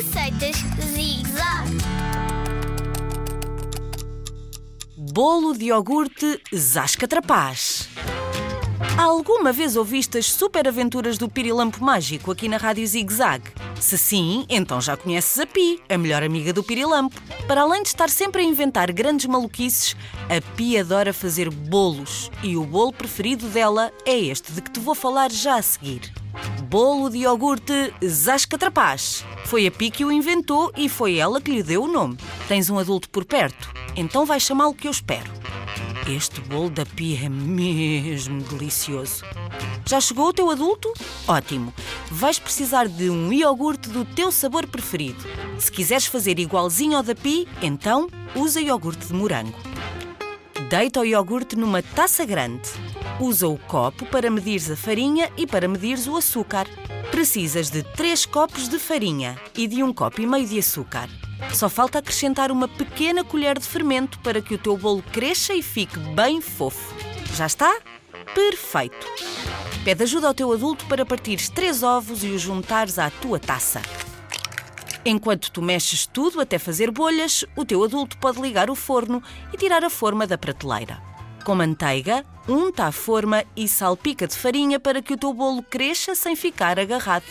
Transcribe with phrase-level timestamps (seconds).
[0.00, 0.56] Receitas
[0.94, 1.68] Zig-Zag.
[4.96, 7.86] Bolo de iogurte Zasca Trapaz.
[8.96, 13.44] Alguma vez ouviste as super aventuras do Pirilampo Mágico aqui na Rádio Zig Zag?
[13.78, 17.20] Se sim, então já conheces a Pi, a melhor amiga do Pirilampo.
[17.46, 19.94] Para além de estar sempre a inventar grandes maluquices,
[20.28, 24.80] a Pi adora fazer bolos e o bolo preferido dela é este de que te
[24.80, 26.10] vou falar já a seguir.
[26.62, 29.24] Bolo de iogurte Zasca Trapaz.
[29.44, 32.16] Foi a Pi que o inventou e foi ela que lhe deu o nome.
[32.48, 33.68] Tens um adulto por perto?
[33.94, 35.39] Então vais chamá-lo que eu espero.
[36.08, 39.24] Este bolo da Pia é mesmo delicioso.
[39.86, 40.92] Já chegou o teu adulto?
[41.26, 41.72] Ótimo!
[42.10, 45.24] Vais precisar de um iogurte do teu sabor preferido.
[45.58, 49.58] Se quiseres fazer igualzinho ao da Pi, então usa iogurte de morango.
[50.68, 52.68] Deita o iogurte numa taça grande.
[53.18, 56.66] Usa o copo para medires a farinha e para medires o açúcar.
[57.10, 61.08] Precisas de 3 copos de farinha e de um copo e meio de açúcar.
[61.52, 65.62] Só falta acrescentar uma pequena colher de fermento para que o teu bolo cresça e
[65.62, 66.94] fique bem fofo.
[67.34, 67.80] Já está?
[68.34, 69.06] Perfeito!
[69.84, 73.80] Pede ajuda ao teu adulto para partires três ovos e os juntares à tua taça.
[75.04, 79.22] Enquanto tu mexes tudo até fazer bolhas, o teu adulto pode ligar o forno
[79.52, 81.00] e tirar a forma da prateleira.
[81.44, 86.14] Com manteiga, unta a forma e salpica de farinha para que o teu bolo cresça
[86.14, 87.24] sem ficar agarrado.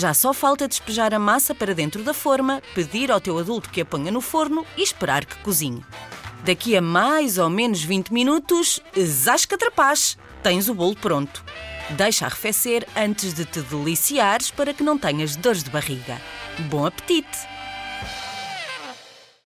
[0.00, 3.82] Já só falta despejar a massa para dentro da forma, pedir ao teu adulto que
[3.82, 5.84] a ponha no forno e esperar que cozinhe.
[6.42, 11.44] Daqui a mais ou menos 20 minutos, zasca trapaz, tens o bolo pronto.
[11.90, 16.18] Deixa arrefecer antes de te deliciares para que não tenhas dores de barriga.
[16.70, 17.38] Bom apetite!